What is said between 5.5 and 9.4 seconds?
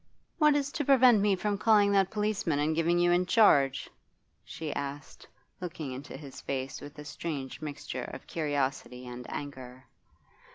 looking into his face with a strange mixture of curiosity and